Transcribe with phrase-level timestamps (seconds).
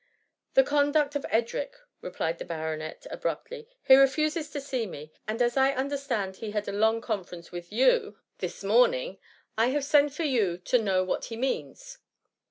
[0.29, 5.39] *' The conduct of Edric,^ replied the baronet abruptly;^^ he refuses to see me, and
[5.43, 8.65] as I un derstand he had a long conference with you this THS MVMICY.
[8.65, 9.17] 1S8 morning,
[9.59, 11.99] I have sent for you to know what he means."